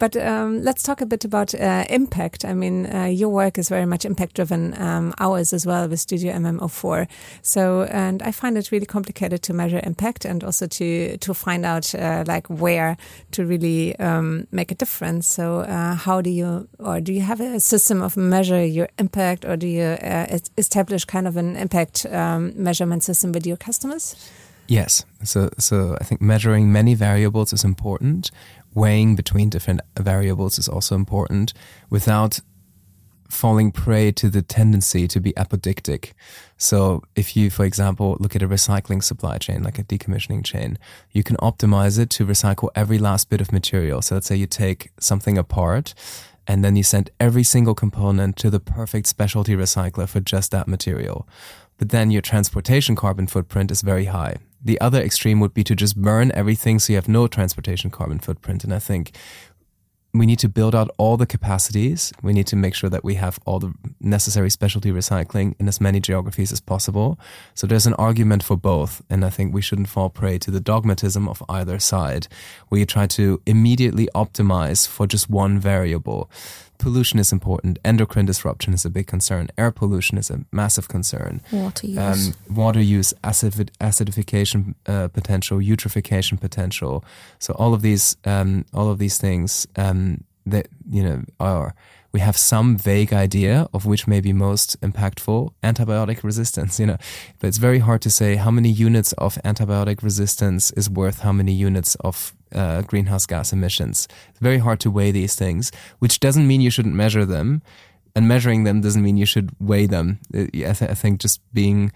[0.00, 2.46] But um, let's talk a bit about uh, impact.
[2.46, 6.00] I mean, uh, your work is very much impact driven, um, ours as well with
[6.00, 7.06] Studio MM04.
[7.42, 11.66] So, and I find it really complicated to measure impact and also to to find
[11.66, 12.96] out uh, like where
[13.32, 15.26] to really um, make a difference.
[15.26, 19.44] So, uh, how do you, or do you have a system of measure your impact,
[19.44, 24.16] or do you uh, establish kind of an impact um, measurement system with your customers?
[24.70, 25.04] Yes.
[25.24, 28.30] So, so I think measuring many variables is important
[28.74, 31.52] weighing between different variables is also important
[31.88, 32.40] without
[33.28, 36.12] falling prey to the tendency to be apodictic.
[36.56, 40.78] So if you, for example, look at a recycling supply chain, like a decommissioning chain,
[41.12, 44.02] you can optimize it to recycle every last bit of material.
[44.02, 45.94] So let's say you take something apart
[46.46, 50.66] and then you send every single component to the perfect specialty recycler for just that
[50.66, 51.28] material.
[51.78, 54.36] But then your transportation carbon footprint is very high.
[54.62, 58.18] The other extreme would be to just burn everything so you have no transportation carbon
[58.18, 58.64] footprint.
[58.64, 59.12] And I think
[60.12, 62.12] we need to build out all the capacities.
[62.22, 65.80] We need to make sure that we have all the necessary specialty recycling in as
[65.80, 67.18] many geographies as possible.
[67.54, 69.02] So there's an argument for both.
[69.08, 72.26] And I think we shouldn't fall prey to the dogmatism of either side,
[72.68, 76.28] where you try to immediately optimize for just one variable.
[76.80, 77.78] Pollution is important.
[77.84, 79.48] Endocrine disruption is a big concern.
[79.56, 81.40] Air pollution is a massive concern.
[81.52, 81.98] Water use.
[81.98, 87.04] Um, water use, acid, acidification uh, potential, eutrophication potential.
[87.38, 91.74] So all of these, um, all of these things um, that you know are
[92.12, 96.96] we have some vague idea of which may be most impactful antibiotic resistance you know
[97.38, 101.32] but it's very hard to say how many units of antibiotic resistance is worth how
[101.32, 106.20] many units of uh, greenhouse gas emissions it's very hard to weigh these things which
[106.20, 107.62] doesn't mean you shouldn't measure them
[108.14, 111.40] and measuring them doesn't mean you should weigh them uh, i, th- I think just
[111.52, 111.92] being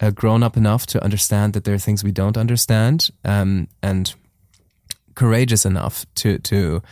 [0.00, 4.14] uh, grown up enough to understand that there are things we don't understand um, and
[5.14, 6.82] courageous enough to to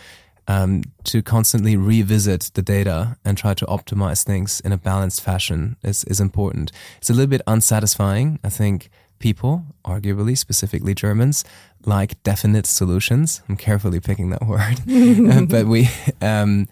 [0.48, 5.76] um, to constantly revisit the data and try to optimize things in a balanced fashion
[5.82, 6.70] is, is important.
[6.98, 8.38] It's a little bit unsatisfying.
[8.44, 11.44] I think people, arguably, specifically Germans,
[11.84, 13.42] like definite solutions.
[13.48, 15.88] I'm carefully picking that word, but we,
[16.20, 16.68] um,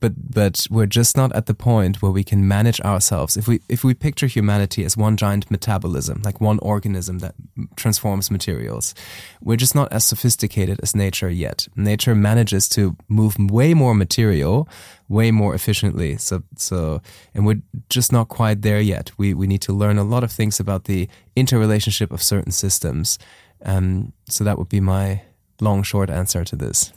[0.00, 3.36] but but we're just not at the point where we can manage ourselves.
[3.36, 7.34] If we if we picture humanity as one giant metabolism, like one organism that
[7.76, 8.94] transforms materials,
[9.40, 11.68] we're just not as sophisticated as nature yet.
[11.76, 14.68] Nature manages to move way more material,
[15.08, 16.16] way more efficiently.
[16.16, 17.02] So so,
[17.34, 19.10] and we're just not quite there yet.
[19.18, 23.18] We we need to learn a lot of things about the interrelationship of certain systems.
[23.64, 25.22] Um, so that would be my
[25.60, 26.92] long short answer to this.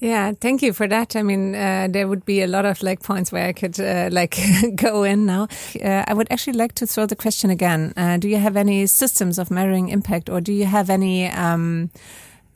[0.00, 1.16] Yeah, thank you for that.
[1.16, 4.08] I mean, uh, there would be a lot of like points where I could uh,
[4.12, 4.38] like
[4.76, 5.48] go in now.
[5.82, 7.92] Uh, I would actually like to throw the question again.
[7.96, 11.26] Uh, do you have any systems of measuring impact, or do you have any?
[11.28, 11.90] Um,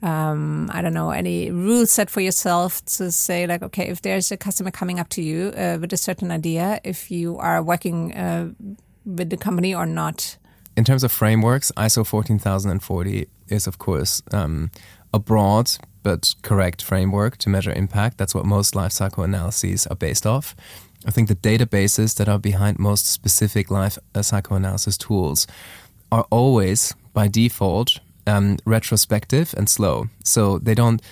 [0.03, 4.33] um, I don't know, any rules set for yourself to say like, okay, if there's
[4.33, 8.13] a customer coming up to you uh, with a certain idea, if you are working
[8.13, 8.51] uh,
[9.05, 10.37] with the company or not?
[10.77, 14.73] In terms of frameworks, ISO 14040 is of course um,
[15.15, 15.71] a broad
[16.03, 18.19] but correct framework to measure impact.
[18.19, 20.55] That's what most life cycle analyses are based off.
[21.05, 25.47] I think the databases that are behind most specific life uh, cycle analysis tools
[26.11, 30.07] are always, by default, um, retrospective and slow.
[30.23, 31.03] So they don't,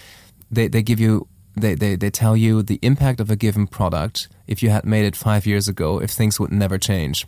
[0.51, 1.27] they, they give you,
[1.57, 5.05] they, they, they tell you the impact of a given product if you had made
[5.05, 7.27] it five years ago, if things would never change.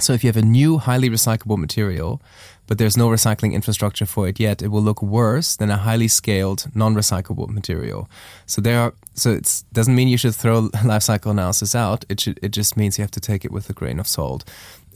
[0.00, 2.20] So if you have a new highly recyclable material,
[2.66, 6.08] but there's no recycling infrastructure for it yet, it will look worse than a highly
[6.08, 8.08] scaled non-recyclable material.
[8.46, 12.04] So there are so it doesn't mean you should throw life cycle analysis out.
[12.08, 14.44] It should it just means you have to take it with a grain of salt.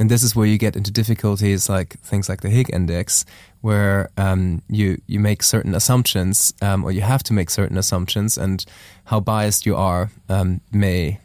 [0.00, 3.24] And this is where you get into difficulties like things like the Higg index,
[3.60, 8.38] where um, you you make certain assumptions, um, or you have to make certain assumptions,
[8.38, 8.64] and
[9.04, 11.18] how biased you are um, may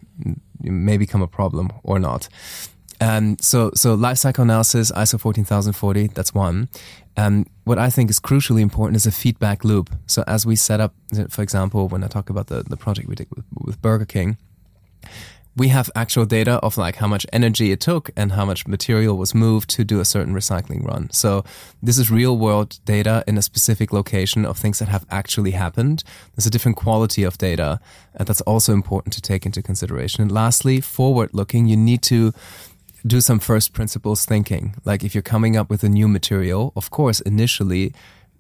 [0.62, 2.29] may become a problem or not.
[3.03, 6.69] Um, so, so life cycle analysis, ISO 14040, that's one.
[7.17, 9.89] Um, what I think is crucially important is a feedback loop.
[10.07, 10.93] So as we set up,
[11.29, 14.37] for example, when I talk about the, the project we did with, with Burger King,
[15.55, 19.17] we have actual data of like how much energy it took and how much material
[19.17, 21.11] was moved to do a certain recycling run.
[21.11, 21.43] So
[21.81, 26.03] this is real world data in a specific location of things that have actually happened.
[26.35, 27.79] There's a different quality of data
[28.15, 30.23] and that's also important to take into consideration.
[30.23, 32.33] And lastly, forward looking, you need to
[33.05, 34.75] do some first principles thinking.
[34.85, 37.93] Like if you're coming up with a new material, of course, initially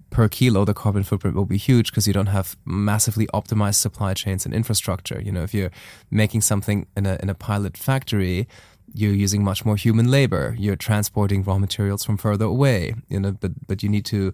[0.09, 4.13] per kilo, the carbon footprint will be huge because you don't have massively optimized supply
[4.13, 5.19] chains and infrastructure.
[5.19, 5.71] You know, if you're
[6.11, 8.47] making something in a, in a pilot factory,
[8.93, 10.55] you're using much more human labor.
[10.57, 12.93] You're transporting raw materials from further away.
[13.09, 14.33] You know, but but you need to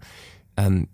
[0.58, 0.90] um,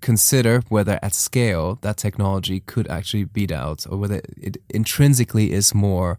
[0.00, 5.74] consider whether at scale that technology could actually beat out, or whether it intrinsically is
[5.74, 6.18] more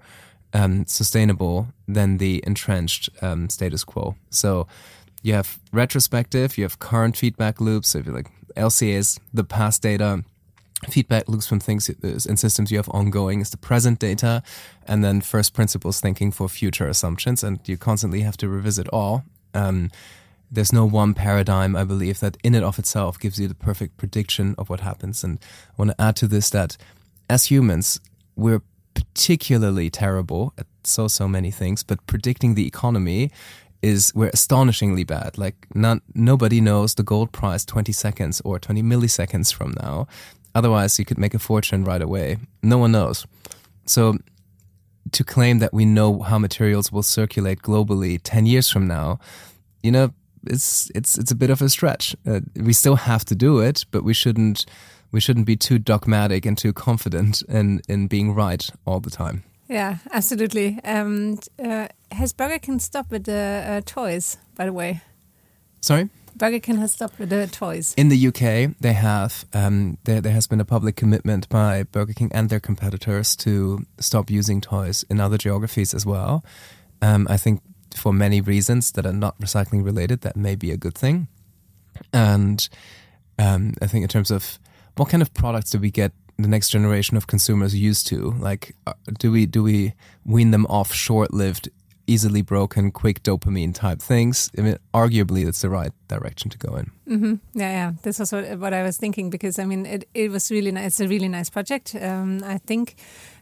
[0.54, 4.16] um, sustainable than the entrenched um, status quo.
[4.30, 4.68] So
[5.22, 7.90] you have retrospective, you have current feedback loops.
[7.90, 10.24] So if you like LCAs, the past data,
[10.90, 14.42] feedback loops from things and systems you have ongoing is the present data,
[14.88, 17.44] and then first principles thinking for future assumptions.
[17.44, 19.24] And you constantly have to revisit all.
[19.54, 19.92] Um,
[20.52, 23.98] there's no one paradigm, I believe, that in and of itself gives you the perfect
[23.98, 25.24] prediction of what happens.
[25.24, 26.76] And I want to add to this that
[27.30, 28.02] as humans,
[28.36, 28.62] we're
[28.94, 33.32] particularly terrible at so so many things, but predicting the economy
[33.82, 35.38] is we're astonishingly bad.
[35.38, 40.08] Like not nobody knows the gold price 20 seconds or 20 milliseconds from now.
[40.54, 42.38] Otherwise, you could make a fortune right away.
[42.62, 43.26] No one knows.
[43.86, 44.18] So
[45.12, 49.20] to claim that we know how materials will circulate globally 10 years from now,
[49.82, 50.14] you know,
[50.46, 52.16] it's it's it's a bit of a stretch.
[52.26, 54.66] Uh, we still have to do it, but we shouldn't
[55.12, 59.44] we shouldn't be too dogmatic and too confident in in being right all the time.
[59.68, 60.80] Yeah, absolutely.
[60.84, 65.02] Um, uh, has Burger King stopped with the uh, toys, by the way?
[65.80, 66.10] Sorry?
[66.36, 67.94] Burger King has stopped with the toys.
[67.96, 72.14] In the UK, they have um, there, there has been a public commitment by Burger
[72.14, 76.44] King and their competitors to stop using toys in other geographies as well.
[77.02, 77.62] Um, I think
[77.96, 81.28] for many reasons that are not recycling related, that may be a good thing.
[82.12, 82.68] And
[83.38, 84.60] um, I think in terms of
[84.98, 88.32] what kind of products do we get the next generation of consumers used to?
[88.40, 89.94] Like, uh, do we do we
[90.26, 91.70] wean them off short-lived,
[92.08, 94.50] easily broken, quick dopamine type things?
[94.58, 96.92] I mean, arguably, it's the right direction to go in.
[97.08, 97.60] Mm-hmm.
[97.60, 97.92] Yeah, yeah.
[98.02, 100.88] This was what, what, I was thinking because I mean, it, it was really nice.
[100.88, 101.96] It's a really nice project.
[101.96, 102.96] Um, I think.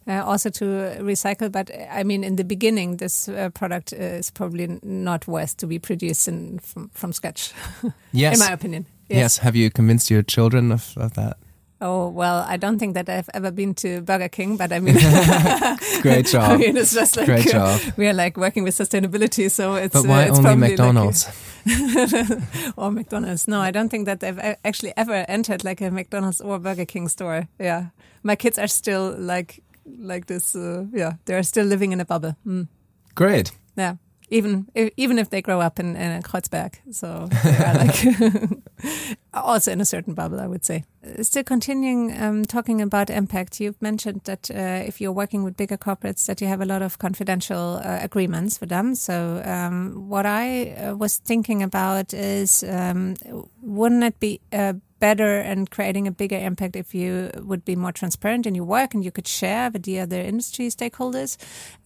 [0.08, 0.66] Uh, also to
[1.02, 5.68] recycle, but I mean, in the beginning, this uh, product is probably not worth to
[5.68, 7.54] be produced in, from, from scratch.
[8.12, 8.88] Yes, in my opinion.
[9.10, 9.18] Yes.
[9.18, 9.38] yes.
[9.40, 11.38] Have you convinced your children of, of that?
[11.82, 14.96] Oh well, I don't think that I've ever been to Burger King, but I mean,
[16.02, 16.52] great job.
[16.52, 17.80] I mean, it's just like great job.
[17.98, 19.94] we are like working with sustainability, so it's.
[19.94, 21.28] But why uh, it's only McDonald's?
[21.66, 22.42] Like
[22.78, 23.48] or McDonald's?
[23.48, 27.08] No, I don't think that they've actually ever entered like a McDonald's or Burger King
[27.08, 27.48] store.
[27.58, 27.88] Yeah,
[28.24, 30.58] my kids are still like like this.
[30.58, 32.36] Uh, yeah, they're still living in a bubble.
[32.46, 32.68] Mm.
[33.16, 33.54] Great.
[33.78, 33.96] Yeah
[34.32, 36.76] even if, even if they grow up in, in Kreuzberg.
[36.92, 38.69] So they are like
[39.34, 40.84] also in a certain bubble, I would say.
[41.22, 45.78] Still continuing um, talking about impact, you've mentioned that uh, if you're working with bigger
[45.78, 48.96] corporates, that you have a lot of confidential uh, agreements with them.
[48.96, 53.16] So um, what I uh, was thinking about is, um,
[53.62, 57.92] wouldn't it be uh, better and creating a bigger impact if you would be more
[57.92, 61.38] transparent in your work and you could share with the other industry stakeholders,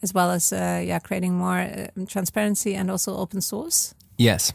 [0.01, 3.93] as well as uh, yeah, creating more uh, transparency and also open source.
[4.17, 4.53] Yes,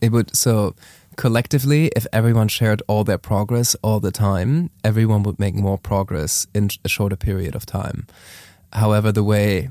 [0.00, 0.36] it would.
[0.36, 0.74] So
[1.16, 6.46] collectively, if everyone shared all their progress all the time, everyone would make more progress
[6.54, 8.06] in a shorter period of time.
[8.72, 9.70] However, the way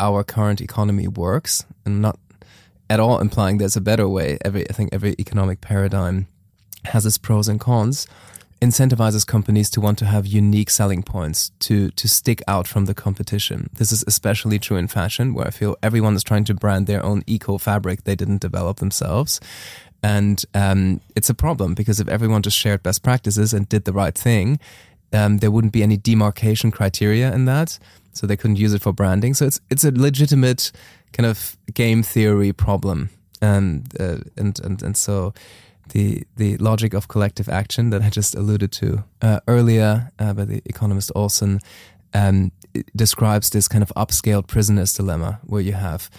[0.00, 2.18] our current economy works, and not
[2.88, 4.38] at all implying there's a better way.
[4.44, 6.26] Every I think every economic paradigm
[6.86, 8.06] has its pros and cons,
[8.60, 12.94] incentivizes companies to want to have unique selling points to to stick out from the
[12.94, 13.70] competition.
[13.72, 17.04] This is especially true in fashion, where I feel everyone is trying to brand their
[17.04, 19.40] own eco fabric they didn't develop themselves.
[20.02, 23.92] And um, it's a problem because if everyone just shared best practices and did the
[23.92, 24.58] right thing,
[25.12, 27.78] um, there wouldn't be any demarcation criteria in that,
[28.12, 29.34] so they couldn't use it for branding.
[29.34, 30.72] So it's it's a legitimate
[31.12, 35.34] kind of game theory problem, and uh, and and and so
[35.90, 40.46] the the logic of collective action that I just alluded to uh, earlier uh, by
[40.46, 41.60] the economist Olson
[42.14, 42.52] um,
[42.96, 46.10] describes this kind of upscaled prisoner's dilemma, where you have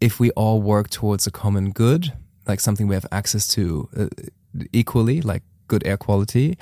[0.00, 2.12] if we all work towards a common good,
[2.46, 4.06] like something we have access to uh,
[4.72, 6.56] equally, like good air quality,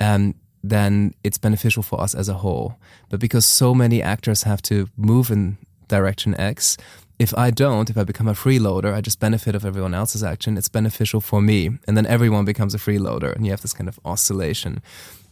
[0.00, 2.76] um, then it's beneficial for us as a whole.
[3.08, 6.76] But because so many actors have to move in direction X,
[7.18, 10.56] if I don't, if I become a freeloader, I just benefit of everyone else's action.
[10.56, 11.70] It's beneficial for me.
[11.86, 14.82] And then everyone becomes a freeloader and you have this kind of oscillation.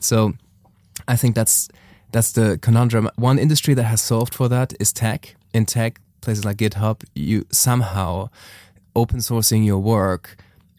[0.01, 0.35] So
[1.07, 1.69] I think that's
[2.13, 3.11] that's the conundrum.
[3.17, 5.37] One industry that has solved for that is tech.
[5.53, 8.31] In tech, places like GitHub, you somehow
[8.97, 10.37] open sourcing your work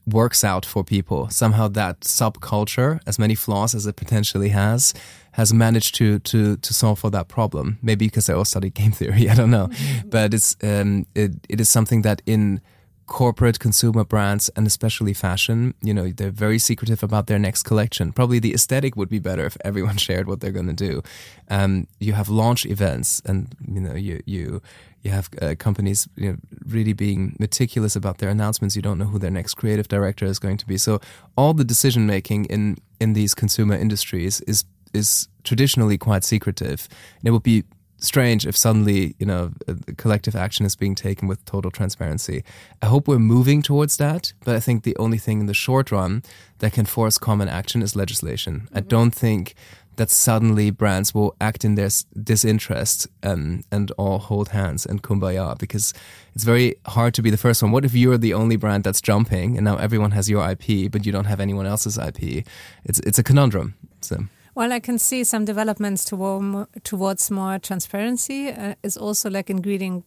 [0.08, 1.30] works out for people.
[1.30, 4.94] Somehow that subculture, as many flaws as it potentially has,
[5.34, 7.78] has managed to to to solve for that problem.
[7.82, 9.68] Maybe because they all study game theory, I don't know.
[9.68, 10.10] Mm-hmm.
[10.10, 12.62] But it's um, it, it is something that in
[13.08, 18.12] corporate consumer brands and especially fashion, you know, they're very secretive about their next collection.
[18.12, 21.02] Probably the aesthetic would be better if everyone shared what they're going to do.
[21.50, 24.62] Um, you have launch events, and you know, you you
[25.04, 28.76] you have uh, companies you know, really being meticulous about their announcements.
[28.76, 30.78] You don't know who their next creative director is going to be.
[30.78, 31.00] So
[31.36, 36.88] all the decision making in in these consumer industries is is traditionally quite secretive.
[37.20, 37.64] And it would be
[38.00, 39.52] strange if suddenly you know
[39.98, 42.44] collective action is being taken with total transparency.
[42.82, 45.92] I hope we're moving towards that, but I think the only thing in the short
[45.92, 46.24] run
[46.60, 48.54] that can force common action is legislation.
[48.54, 48.78] Mm-hmm.
[48.78, 49.56] I don't think
[49.98, 51.90] that suddenly brands will act in their
[52.24, 55.94] disinterest and and all hold hands and kumbaya because
[56.34, 57.72] it's very hard to be the first one.
[57.72, 61.06] What if you're the only brand that's jumping and now everyone has your IP but
[61.06, 62.46] you don't have anyone else's IP?
[62.86, 63.76] It's it's a conundrum.
[64.02, 64.18] So.
[64.56, 68.50] Well, I can see some developments toward, towards more transparency.
[68.50, 70.04] Uh, also like ingredient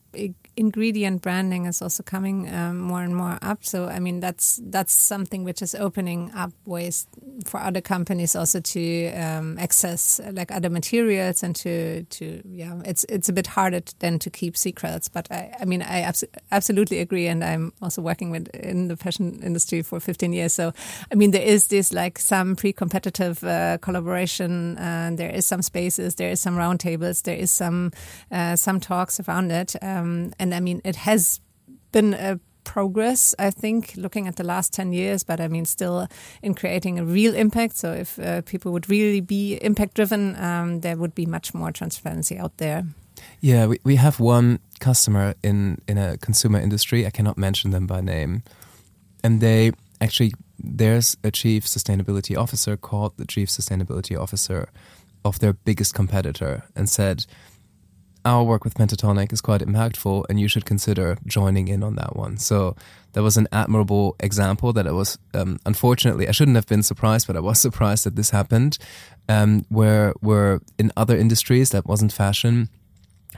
[0.57, 3.65] ingredient branding is also coming um, more and more up.
[3.65, 7.07] So I mean that's that's something which is opening up ways
[7.45, 13.05] for other companies also to um, access like other materials and to to yeah it's
[13.05, 15.09] it's a bit harder than to keep secrets.
[15.09, 18.97] But I, I mean I abs absolutely agree, and I'm also working with in the
[18.97, 20.53] fashion industry for 15 years.
[20.53, 20.73] So
[21.11, 26.17] I mean there is this like some pre-competitive uh, collaboration, and there is some spaces,
[26.17, 27.93] there is some roundtables, there is some
[28.31, 29.77] uh, some talks around it.
[29.83, 31.41] Um, and I mean, it has
[31.93, 36.07] been a progress, I think, looking at the last 10 years, but I mean, still
[36.43, 37.77] in creating a real impact.
[37.77, 41.73] So if uh, people would really be impact driven, um, there would be much more
[41.73, 42.85] transparency out there.
[43.41, 47.07] Yeah, we, we have one customer in, in a consumer industry.
[47.07, 48.43] I cannot mention them by name.
[49.23, 54.69] And they actually, there's a chief sustainability officer called the chief sustainability officer
[55.25, 57.27] of their biggest competitor and said,
[58.25, 62.17] our work with Pentatonic is quite impactful and you should consider joining in on that
[62.17, 62.37] one.
[62.37, 62.77] So
[63.13, 67.27] that was an admirable example that I was, um, unfortunately, I shouldn't have been surprised,
[67.27, 68.79] but I was surprised that this happened,
[69.29, 72.69] um, where, where in other industries that wasn't fashion,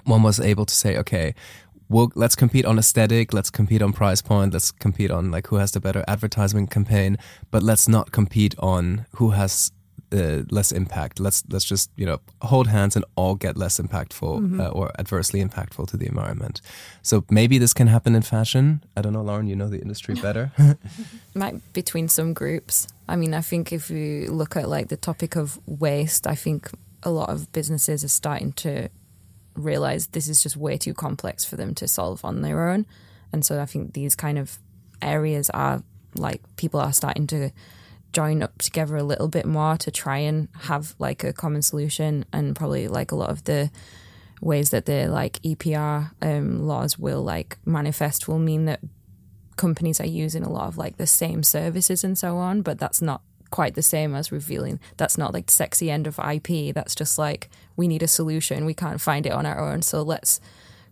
[0.05, 1.35] one was able to say, okay,
[1.89, 5.57] we'll, let's compete on aesthetic, let's compete on price point, let's compete on like who
[5.57, 7.19] has the better advertisement campaign,
[7.51, 9.71] but let's not compete on who has
[10.13, 11.21] uh, less impact.
[11.21, 14.61] Let's let's just you know hold hands and all get less impactful mm -hmm.
[14.61, 16.61] uh, or adversely impactful to the environment.
[17.03, 18.83] So maybe this can happen in fashion.
[18.97, 19.49] I don't know, Lauren.
[19.49, 20.51] You know the industry better.
[21.35, 22.87] Might between some groups.
[23.09, 26.71] I mean, I think if you look at like the topic of waste, I think
[27.03, 28.89] a lot of businesses are starting to
[29.55, 32.87] realize this is just way too complex for them to solve on their own,
[33.33, 34.59] and so I think these kind of
[35.01, 35.83] areas are
[36.15, 37.51] like people are starting to
[38.13, 42.25] join up together a little bit more to try and have like a common solution
[42.33, 43.71] and probably like a lot of the
[44.41, 48.81] ways that the like EPR um, laws will like manifest will mean that
[49.57, 53.01] companies are using a lot of like the same services and so on, but that's
[53.01, 54.81] not quite the same as revealing.
[54.97, 56.75] That's not like the sexy end of IP.
[56.75, 58.65] That's just like we need a solution.
[58.65, 60.41] We can't find it on our own, so let's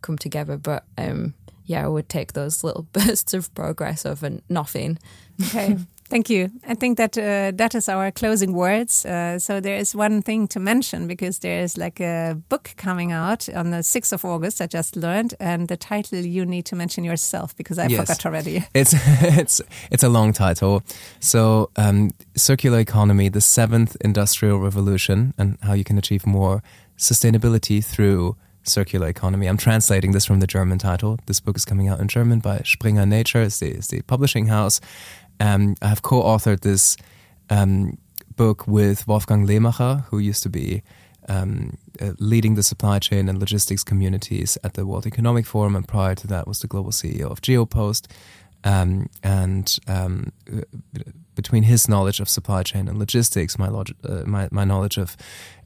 [0.03, 0.57] come together.
[0.57, 4.99] But um, yeah, I would take those little bursts of progress over nothing.
[5.43, 5.77] Okay.
[6.11, 6.50] Thank you.
[6.66, 9.06] I think that uh, that is our closing words.
[9.06, 13.12] Uh, so there is one thing to mention because there is like a book coming
[13.12, 14.61] out on the 6th of August.
[14.61, 18.00] I just learned, and the title you need to mention yourself because I yes.
[18.00, 18.64] forgot already.
[18.74, 20.82] It's it's it's a long title.
[21.20, 26.62] So um, circular economy, the seventh industrial revolution, and how you can achieve more
[26.98, 29.46] sustainability through circular economy.
[29.46, 31.18] I'm translating this from the German title.
[31.26, 34.46] This book is coming out in German by Springer Nature, it's the, it's the publishing
[34.46, 34.80] house.
[35.41, 36.97] Um, I have co-authored this
[37.49, 37.99] um,
[38.36, 40.82] book with Wolfgang Lehmacher, who used to be
[41.28, 45.88] um, uh, leading the supply chain and logistics communities at the World Economic Forum, and
[45.88, 48.07] prior to that was the global CEO of Geopost.
[48.62, 50.61] Um, and um, uh,
[51.34, 55.16] between his knowledge of supply chain and logistics, my, log- uh, my, my knowledge of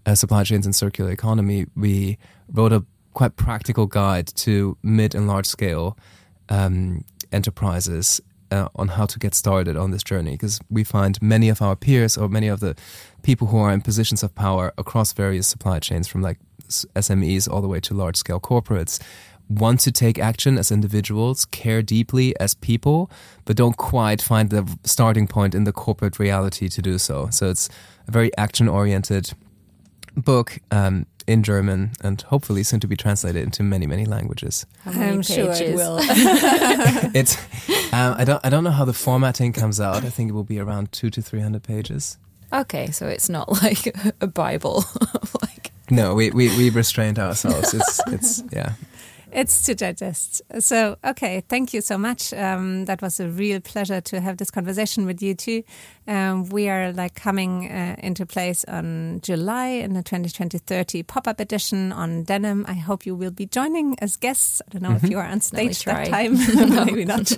[0.07, 2.19] uh, supply chains and circular economy, we
[2.53, 5.99] wrote a quite practical guide to mid and large scale
[6.49, 8.21] um, enterprises
[8.55, 11.77] uh, on how to get started on this journey because we find many of our
[11.77, 12.77] peers or many of the
[13.23, 16.39] people who are in positions of power across various supply chains from like
[16.69, 19.01] SMEs all the way to large scale corporates
[19.49, 23.11] want to take action as individuals, care deeply as people,
[23.45, 27.29] but don't quite find the starting point in the corporate reality to do so.
[27.31, 27.69] So it's
[28.09, 29.33] a very action oriented
[30.17, 30.59] book.
[30.71, 34.67] Um, in German and hopefully soon to be translated into many many languages.
[34.85, 35.99] I'm sure it will.
[37.15, 37.37] it's
[37.93, 40.05] um, I don't I don't know how the formatting comes out.
[40.05, 42.19] I think it will be around two to three hundred pages.
[42.53, 44.85] Okay, so it's not like a Bible.
[45.43, 47.75] like no, we, we we restrained ourselves.
[47.75, 48.73] It's it's yeah.
[49.33, 50.43] It's to digest.
[50.61, 52.33] So, okay, thank you so much.
[52.33, 55.65] Um, that was a real pleasure to have this conversation with you too.
[56.07, 61.93] Um, we are like coming uh, into place on July in the 2020 pop-up edition
[61.93, 62.65] on denim.
[62.69, 64.61] I hope you will be joining as guests.
[64.67, 64.97] I don't know mm -hmm.
[64.97, 65.13] if mm-hmm.
[65.13, 66.37] you are on stage that time,
[66.85, 67.33] maybe not.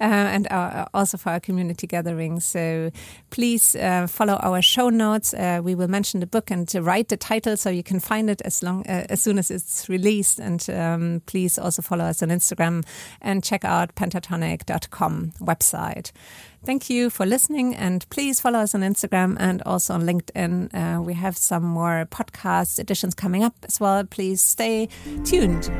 [0.00, 2.40] Uh, and our, also for our community gathering.
[2.40, 2.90] So
[3.28, 5.34] please uh, follow our show notes.
[5.34, 8.42] Uh, we will mention the book and write the title so you can find it
[8.44, 10.40] as long uh, as soon as it's released.
[10.40, 12.82] And um, please also follow us on Instagram
[13.20, 16.12] and check out pentatonic.com website.
[16.64, 20.72] Thank you for listening and please follow us on Instagram and also on LinkedIn.
[20.72, 24.04] Uh, we have some more podcast editions coming up as well.
[24.04, 24.88] Please stay
[25.24, 25.70] tuned.